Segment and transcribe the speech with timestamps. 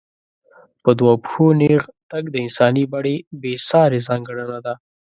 [0.83, 4.73] په دوو پښو نېغ تګ د انساني بڼې بېسارې ځانګړنه ده.